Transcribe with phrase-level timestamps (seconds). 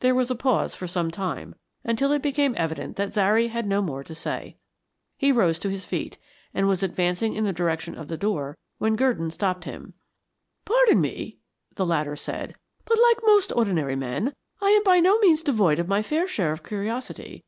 [0.00, 1.54] There was a pause for some time,
[1.84, 4.56] until it became evident that Zary had no more to say.
[5.16, 6.18] He rose to his feet,
[6.52, 9.94] and was advancing in the direction of the door when Gurdon stopped him.
[10.64, 11.38] "Pardon me,"
[11.76, 15.86] the latter said, "but like most ordinary men, I am by no means devoid of
[15.86, 17.44] my fair share of curiosity.